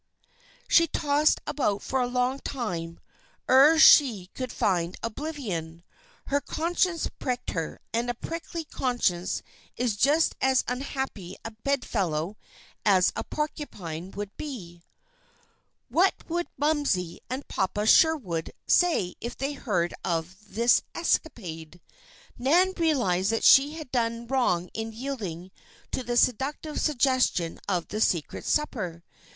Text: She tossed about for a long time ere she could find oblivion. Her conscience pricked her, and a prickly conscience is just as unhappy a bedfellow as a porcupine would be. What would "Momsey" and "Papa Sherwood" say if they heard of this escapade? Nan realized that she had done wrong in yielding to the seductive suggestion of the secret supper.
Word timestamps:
She 0.67 0.87
tossed 0.87 1.41
about 1.45 1.83
for 1.83 2.01
a 2.01 2.07
long 2.07 2.39
time 2.39 2.99
ere 3.47 3.77
she 3.77 4.31
could 4.33 4.51
find 4.51 4.97
oblivion. 5.03 5.83
Her 6.25 6.41
conscience 6.41 7.07
pricked 7.19 7.51
her, 7.51 7.79
and 7.93 8.09
a 8.09 8.15
prickly 8.15 8.63
conscience 8.63 9.43
is 9.77 9.95
just 9.95 10.35
as 10.41 10.63
unhappy 10.67 11.37
a 11.45 11.51
bedfellow 11.51 12.35
as 12.83 13.13
a 13.15 13.23
porcupine 13.23 14.09
would 14.15 14.35
be. 14.37 14.81
What 15.87 16.15
would 16.27 16.47
"Momsey" 16.57 17.19
and 17.29 17.47
"Papa 17.47 17.85
Sherwood" 17.85 18.53
say 18.65 19.13
if 19.21 19.37
they 19.37 19.53
heard 19.53 19.93
of 20.03 20.35
this 20.49 20.81
escapade? 20.95 21.79
Nan 22.39 22.73
realized 22.77 23.29
that 23.31 23.43
she 23.43 23.73
had 23.75 23.91
done 23.91 24.25
wrong 24.25 24.67
in 24.73 24.93
yielding 24.93 25.51
to 25.91 26.01
the 26.01 26.17
seductive 26.17 26.81
suggestion 26.81 27.59
of 27.69 27.89
the 27.89 28.01
secret 28.01 28.45
supper. 28.45 29.03